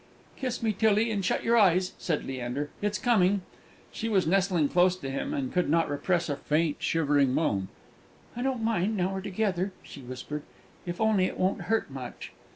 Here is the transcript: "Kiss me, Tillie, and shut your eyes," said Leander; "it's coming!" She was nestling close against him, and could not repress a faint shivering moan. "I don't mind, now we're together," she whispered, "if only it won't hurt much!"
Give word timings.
"Kiss 0.35 0.63
me, 0.63 0.73
Tillie, 0.73 1.11
and 1.11 1.23
shut 1.23 1.43
your 1.43 1.55
eyes," 1.57 1.91
said 1.99 2.25
Leander; 2.25 2.71
"it's 2.81 2.97
coming!" 2.97 3.41
She 3.91 4.09
was 4.09 4.25
nestling 4.25 4.67
close 4.67 4.97
against 4.97 5.15
him, 5.15 5.31
and 5.31 5.53
could 5.53 5.69
not 5.69 5.91
repress 5.91 6.27
a 6.27 6.35
faint 6.37 6.77
shivering 6.79 7.35
moan. 7.35 7.67
"I 8.35 8.41
don't 8.41 8.63
mind, 8.63 8.97
now 8.97 9.13
we're 9.13 9.21
together," 9.21 9.73
she 9.83 10.01
whispered, 10.01 10.41
"if 10.87 10.99
only 10.99 11.25
it 11.25 11.37
won't 11.37 11.61
hurt 11.69 11.91
much!" 11.91 12.31